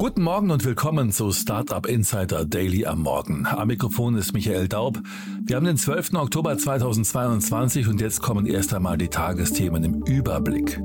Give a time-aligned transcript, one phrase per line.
[0.00, 3.44] Guten Morgen und willkommen zu Startup Insider Daily am Morgen.
[3.44, 4.98] Am Mikrofon ist Michael Daub.
[5.42, 6.14] Wir haben den 12.
[6.14, 10.80] Oktober 2022 und jetzt kommen erst einmal die Tagesthemen im Überblick.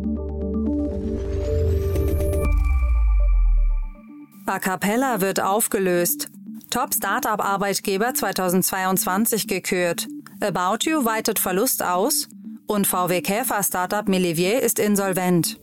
[4.47, 6.27] A Cappella wird aufgelöst.
[6.69, 10.09] Top Startup Arbeitgeber 2022 gekürt.
[10.41, 12.27] About You weitet Verlust aus
[12.67, 15.57] und VW Käfer Startup Millivier ist insolvent.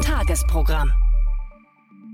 [0.00, 0.90] Tagesprogramm.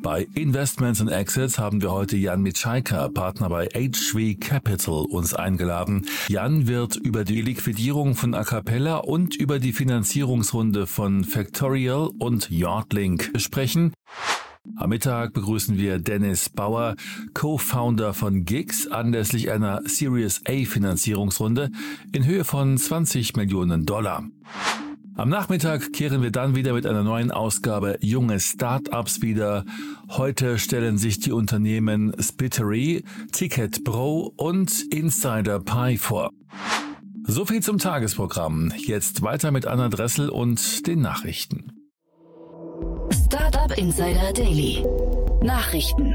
[0.02, 6.06] Bei Investments and Exits haben wir heute Jan Mitschaika, Partner bei HV Capital, uns eingeladen.
[6.28, 13.30] Jan wird über die Liquidierung von Acapella und über die Finanzierungsrunde von Factorial und Yardlink
[13.36, 13.92] sprechen.
[14.76, 16.96] Am Mittag begrüßen wir Dennis Bauer,
[17.34, 21.70] Co-Founder von Gigs, anlässlich einer Series A Finanzierungsrunde
[22.12, 24.24] in Höhe von 20 Millionen Dollar.
[25.14, 29.64] Am Nachmittag kehren wir dann wieder mit einer neuen Ausgabe Junge Startups wieder.
[30.08, 36.30] Heute stellen sich die Unternehmen Spittery, Ticket Pro und Insider Pie vor.
[37.24, 38.72] So viel zum Tagesprogramm.
[38.76, 41.72] Jetzt weiter mit Anna Dressel und den Nachrichten.
[43.10, 44.82] Startup Insider Daily.
[45.42, 46.14] Nachrichten.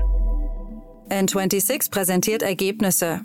[1.09, 3.21] N26 präsentiert Ergebnisse.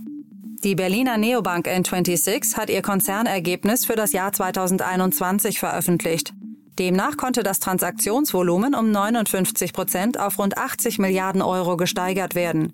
[0.65, 6.35] Die Berliner Neobank N26 hat ihr Konzernergebnis für das Jahr 2021 veröffentlicht.
[6.79, 12.73] Demnach konnte das Transaktionsvolumen um 59 Prozent auf rund 80 Milliarden Euro gesteigert werden.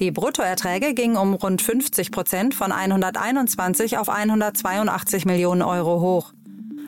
[0.00, 6.32] Die Bruttoerträge gingen um rund 50 Prozent von 121 auf 182 Millionen Euro hoch.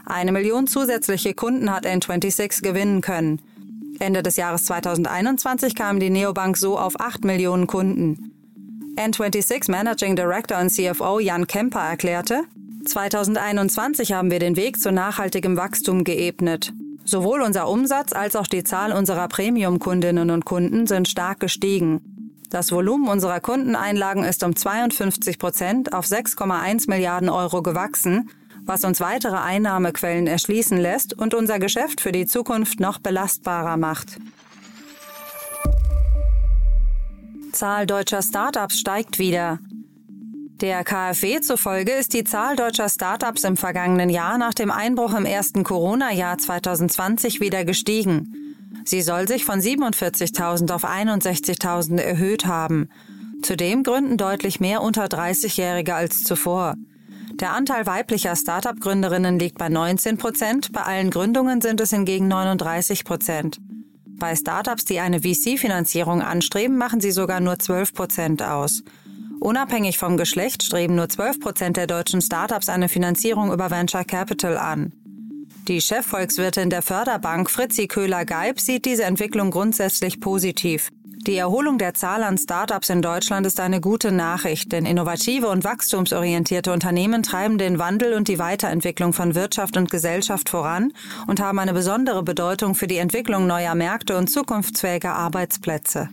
[0.05, 3.41] Eine Million zusätzliche Kunden hat N26 gewinnen können.
[4.01, 8.32] Ende des Jahres 2021 kam die Neobank so auf 8 Millionen Kunden.
[8.97, 12.43] N26 Managing Director und CFO Jan Kemper erklärte,
[12.85, 16.75] 2021 haben wir den Weg zu nachhaltigem Wachstum geebnet.
[17.05, 22.03] Sowohl unser Umsatz als auch die Zahl unserer Premium-Kundinnen und Kunden sind stark gestiegen.
[22.51, 28.29] Das Volumen unserer Kundeneinlagen ist um 52 Prozent auf 6,1 Milliarden Euro gewachsen,
[28.65, 34.19] was uns weitere Einnahmequellen erschließen lässt und unser Geschäft für die Zukunft noch belastbarer macht.
[37.53, 39.59] Zahl deutscher Startups steigt wieder.
[40.61, 45.25] Der KfW zufolge ist die Zahl deutscher Startups im vergangenen Jahr nach dem Einbruch im
[45.25, 48.55] ersten Corona-Jahr 2020 wieder gestiegen.
[48.85, 52.89] Sie soll sich von 47.000 auf 61.000 erhöht haben.
[53.43, 56.77] Zudem gründen deutlich mehr unter 30-Jährige als zuvor.
[57.35, 63.05] Der Anteil weiblicher Startup-Gründerinnen liegt bei 19 Prozent, bei allen Gründungen sind es hingegen 39
[63.05, 63.59] Prozent.
[64.23, 68.85] Bei Startups, die eine VC-Finanzierung anstreben, machen sie sogar nur 12 Prozent aus.
[69.41, 74.59] Unabhängig vom Geschlecht streben nur 12 Prozent der deutschen Startups eine Finanzierung über Venture Capital
[74.59, 74.93] an.
[75.67, 80.91] Die Chefvolkswirtin der Förderbank Fritzi Köhler-Geib sieht diese Entwicklung grundsätzlich positiv.
[81.25, 85.63] Die Erholung der Zahl an Startups in Deutschland ist eine gute Nachricht, denn innovative und
[85.63, 90.93] wachstumsorientierte Unternehmen treiben den Wandel und die Weiterentwicklung von Wirtschaft und Gesellschaft voran
[91.29, 96.09] und haben eine besondere Bedeutung für die Entwicklung neuer Märkte und zukunftsfähiger Arbeitsplätze.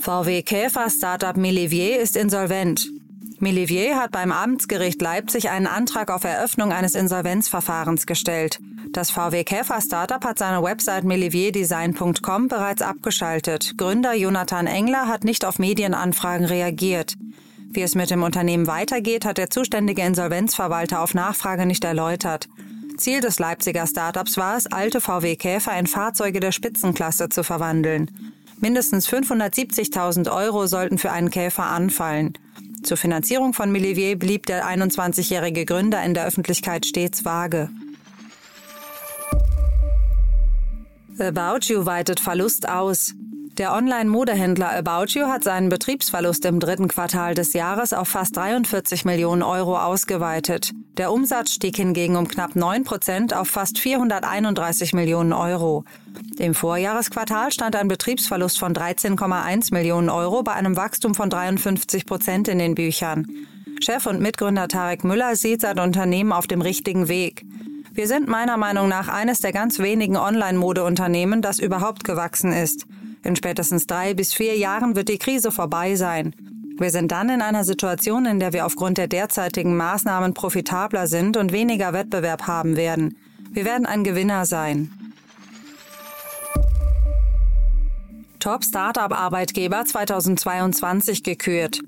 [0.00, 2.90] VW Käfer Startup Millivier ist insolvent.
[3.42, 8.60] Millivier hat beim Amtsgericht Leipzig einen Antrag auf Eröffnung eines Insolvenzverfahrens gestellt.
[8.92, 13.76] Das VW Käfer Startup hat seine Website millivierdesign.com bereits abgeschaltet.
[13.76, 17.16] Gründer Jonathan Engler hat nicht auf Medienanfragen reagiert.
[17.72, 22.48] Wie es mit dem Unternehmen weitergeht, hat der zuständige Insolvenzverwalter auf Nachfrage nicht erläutert.
[22.96, 28.08] Ziel des Leipziger Startups war es, alte VW Käfer in Fahrzeuge der Spitzenklasse zu verwandeln.
[28.60, 32.34] Mindestens 570.000 Euro sollten für einen Käfer anfallen.
[32.82, 37.68] Zur Finanzierung von Millivier blieb der 21-jährige Gründer in der Öffentlichkeit stets vage.
[41.18, 43.14] About You weitet Verlust aus.
[43.58, 49.04] Der Online-Modehändler About You hat seinen Betriebsverlust im dritten Quartal des Jahres auf fast 43
[49.04, 50.72] Millionen Euro ausgeweitet.
[50.96, 55.84] Der Umsatz stieg hingegen um knapp 9 Prozent auf fast 431 Millionen Euro.
[56.38, 62.48] Im Vorjahresquartal stand ein Betriebsverlust von 13,1 Millionen Euro bei einem Wachstum von 53 Prozent
[62.48, 63.26] in den Büchern.
[63.82, 67.44] Chef und Mitgründer Tarek Müller sieht sein Unternehmen auf dem richtigen Weg.
[67.92, 72.86] Wir sind meiner Meinung nach eines der ganz wenigen Online-Modeunternehmen, das überhaupt gewachsen ist.
[73.24, 76.34] In spätestens drei bis vier Jahren wird die Krise vorbei sein.
[76.78, 81.36] Wir sind dann in einer Situation, in der wir aufgrund der derzeitigen Maßnahmen profitabler sind
[81.36, 83.16] und weniger Wettbewerb haben werden.
[83.52, 84.90] Wir werden ein Gewinner sein.
[88.40, 91.80] Top Startup Arbeitgeber 2022 gekürt.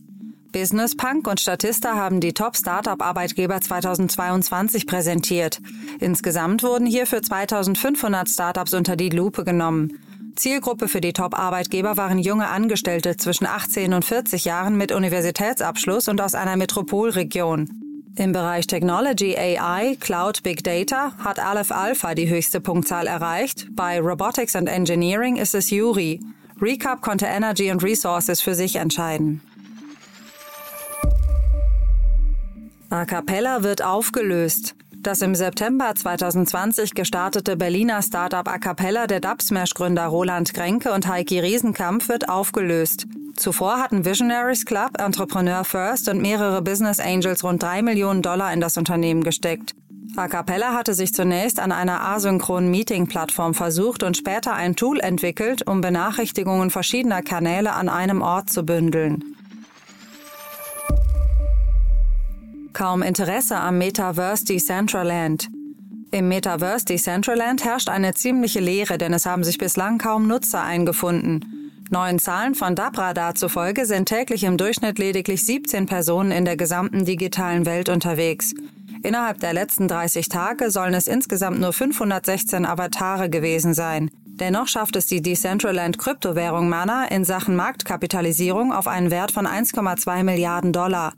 [0.52, 5.60] Business Punk und Statista haben die Top Startup Arbeitgeber 2022 präsentiert.
[5.98, 9.98] Insgesamt wurden hierfür 2500 Startups unter die Lupe genommen.
[10.36, 16.20] Zielgruppe für die Top-Arbeitgeber waren junge Angestellte zwischen 18 und 40 Jahren mit Universitätsabschluss und
[16.20, 17.69] aus einer Metropolregion.
[18.16, 23.69] Im Bereich Technology, AI, Cloud, Big Data hat Aleph Alpha die höchste Punktzahl erreicht.
[23.72, 26.20] Bei Robotics and Engineering ist es Yuri.
[26.60, 29.40] Recap konnte Energy and Resources für sich entscheiden.
[32.90, 34.76] A Cappella wird aufgelöst.
[35.04, 41.40] Das im September 2020 gestartete Berliner Startup A Cappella der Dubsmash-Gründer Roland Grenke und Heiki
[41.40, 43.04] Riesenkampf wird aufgelöst.
[43.36, 48.62] Zuvor hatten Visionaries Club, Entrepreneur First und mehrere Business Angels rund drei Millionen Dollar in
[48.62, 49.74] das Unternehmen gesteckt.
[50.16, 55.68] A Cappella hatte sich zunächst an einer asynchronen Meeting-Plattform versucht und später ein Tool entwickelt,
[55.68, 59.36] um Benachrichtigungen verschiedener Kanäle an einem Ort zu bündeln.
[62.74, 65.48] Kaum Interesse am Metaverse Decentraland.
[66.10, 71.84] Im Metaverse Decentraland herrscht eine ziemliche Leere, denn es haben sich bislang kaum Nutzer eingefunden.
[71.90, 77.04] Neuen Zahlen von Dabradar zufolge sind täglich im Durchschnitt lediglich 17 Personen in der gesamten
[77.04, 78.54] digitalen Welt unterwegs.
[79.04, 84.10] Innerhalb der letzten 30 Tage sollen es insgesamt nur 516 Avatare gewesen sein.
[84.26, 90.24] Dennoch schafft es die Decentraland Kryptowährung Mana in Sachen Marktkapitalisierung auf einen Wert von 1,2
[90.24, 91.12] Milliarden Dollar.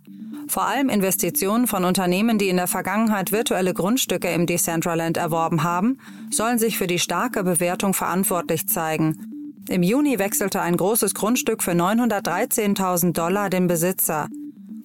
[0.48, 5.98] Vor allem Investitionen von Unternehmen, die in der Vergangenheit virtuelle Grundstücke im Decentraland erworben haben,
[6.30, 9.64] sollen sich für die starke Bewertung verantwortlich zeigen.
[9.68, 14.28] Im Juni wechselte ein großes Grundstück für 913.000 Dollar den Besitzer.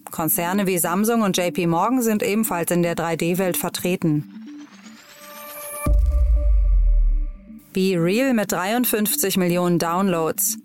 [0.09, 4.41] Konzerne wie Samsung und JP Morgan sind ebenfalls in der 3D-Welt vertreten.
[7.73, 10.57] Be Real mit 53 Millionen Downloads.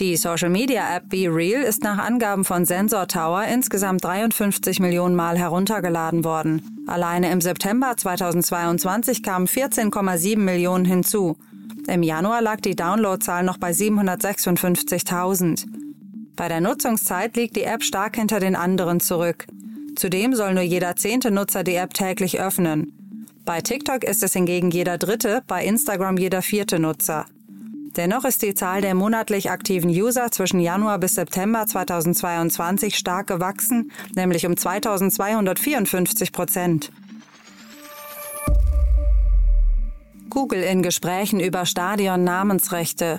[0.00, 6.24] Die Social-Media-App Be Real ist nach Angaben von Sensor Tower insgesamt 53 Millionen Mal heruntergeladen
[6.24, 6.84] worden.
[6.86, 11.36] Alleine im September 2022 kamen 14,7 Millionen hinzu.
[11.86, 15.66] Im Januar lag die Downloadzahl noch bei 756.000.
[16.34, 19.48] Bei der Nutzungszeit liegt die App stark hinter den anderen zurück.
[19.96, 22.90] Zudem soll nur jeder zehnte Nutzer die App täglich öffnen.
[23.44, 27.26] Bei TikTok ist es hingegen jeder dritte, bei Instagram jeder vierte Nutzer.
[27.96, 33.90] Dennoch ist die Zahl der monatlich aktiven User zwischen Januar bis September 2022 stark gewachsen,
[34.14, 36.92] nämlich um 2254 Prozent.
[40.30, 43.18] Google in Gesprächen über Stadion-Namensrechte.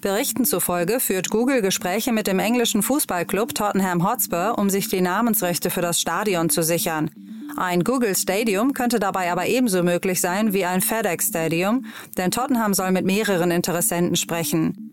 [0.00, 5.70] Berichten zufolge führt Google Gespräche mit dem englischen Fußballclub Tottenham Hotspur, um sich die Namensrechte
[5.70, 7.10] für das Stadion zu sichern.
[7.56, 11.84] Ein Google Stadium könnte dabei aber ebenso möglich sein wie ein FedEx Stadium,
[12.16, 14.90] denn Tottenham soll mit mehreren Interessenten sprechen.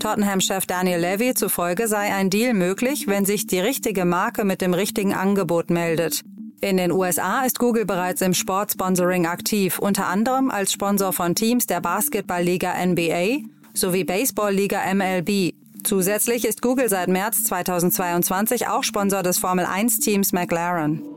[0.00, 4.74] Tottenham-Chef Daniel Levy zufolge sei ein Deal möglich, wenn sich die richtige Marke mit dem
[4.74, 6.22] richtigen Angebot meldet.
[6.60, 11.66] In den USA ist Google bereits im Sportsponsoring aktiv, unter anderem als Sponsor von Teams
[11.66, 13.38] der Basketballliga NBA
[13.74, 15.52] sowie Baseballliga MLB.
[15.84, 21.13] Zusätzlich ist Google seit März 2022 auch Sponsor des Formel-1-Teams McLaren.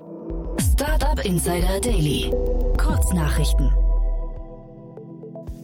[0.79, 2.31] Startup Insider Daily.
[2.77, 3.73] Kurznachrichten.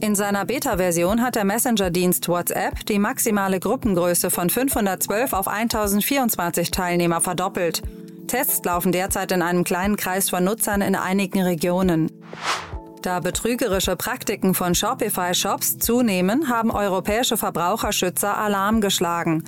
[0.02, 7.22] In seiner Beta-Version hat der Messenger-Dienst WhatsApp die maximale Gruppengröße von 512 auf 1024 Teilnehmer
[7.22, 7.84] verdoppelt.
[8.26, 12.12] Tests laufen derzeit in einem kleinen Kreis von Nutzern in einigen Regionen.
[13.04, 19.44] Da betrügerische Praktiken von Shopify-Shops zunehmen, haben europäische Verbraucherschützer Alarm geschlagen.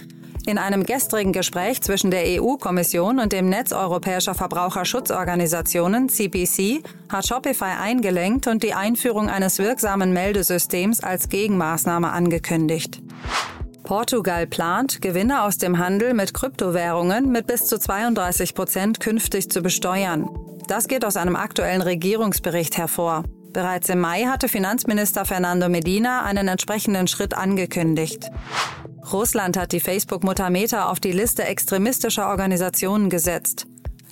[0.48, 7.74] In einem gestrigen Gespräch zwischen der EU-Kommission und dem Netz europäischer Verbraucherschutzorganisationen CPC hat Shopify
[7.82, 13.02] eingelenkt und die Einführung eines wirksamen Meldesystems als Gegenmaßnahme angekündigt.
[13.84, 19.64] Portugal plant, Gewinne aus dem Handel mit Kryptowährungen mit bis zu 32 Prozent künftig zu
[19.64, 20.30] besteuern.
[20.68, 23.24] Das geht aus einem aktuellen Regierungsbericht hervor.
[23.52, 28.30] Bereits im Mai hatte Finanzminister Fernando Medina einen entsprechenden Schritt angekündigt.
[29.12, 33.68] Russland hat die Facebook-Mutter Meta auf die Liste extremistischer Organisationen gesetzt.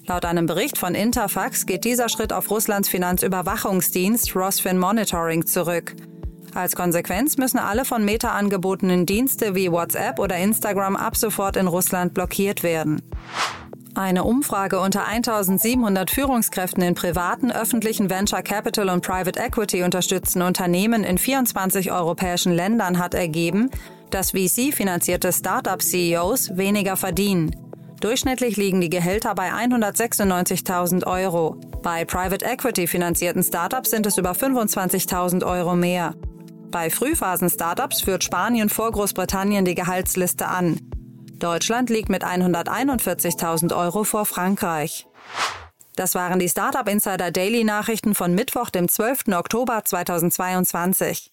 [0.06, 5.96] Laut einem Bericht von Interfax geht dieser Schritt auf Russlands Finanzüberwachungsdienst Rosfin Monitoring zurück.
[6.54, 11.68] Als Konsequenz müssen alle von Meta angebotenen Dienste wie WhatsApp oder Instagram ab sofort in
[11.68, 13.02] Russland blockiert werden.
[13.96, 21.04] Eine Umfrage unter 1700 Führungskräften in privaten, öffentlichen Venture Capital und Private Equity unterstützten Unternehmen
[21.04, 23.70] in 24 europäischen Ländern hat ergeben,
[24.13, 27.51] dass VC-finanzierte Startup-CEOs weniger verdienen.
[28.00, 31.55] Durchschnittlich liegen die Gehälter bei 196.000 Euro.
[31.82, 36.13] Bei Private Equity finanzierten Startups sind es über 25.000 Euro mehr.
[36.70, 40.79] Bei Frühphasen-Startups führt Spanien vor Großbritannien die Gehaltsliste an.
[41.39, 45.08] Deutschland liegt mit 141.000 Euro vor Frankreich.
[45.96, 49.29] Das waren die Startup Insider Daily Nachrichten von Mittwoch, dem 12.
[49.34, 51.33] Oktober 2022.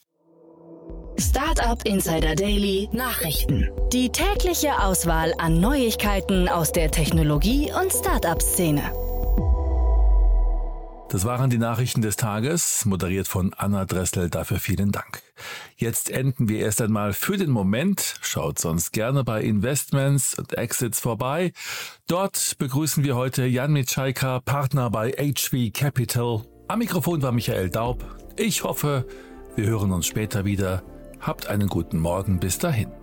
[1.18, 3.70] Startup Insider Daily Nachrichten.
[3.92, 8.82] Die tägliche Auswahl an Neuigkeiten aus der Technologie- und Startup-Szene.
[11.10, 14.30] Das waren die Nachrichten des Tages, moderiert von Anna Dressel.
[14.30, 15.22] Dafür vielen Dank.
[15.76, 18.14] Jetzt enden wir erst einmal für den Moment.
[18.22, 21.52] Schaut sonst gerne bei Investments und Exits vorbei.
[22.06, 26.42] Dort begrüßen wir heute Jan Mitschaiker, Partner bei HV Capital.
[26.68, 28.04] Am Mikrofon war Michael Daub.
[28.36, 29.04] Ich hoffe,
[29.56, 30.84] wir hören uns später wieder.
[31.20, 32.99] Habt einen guten Morgen bis dahin.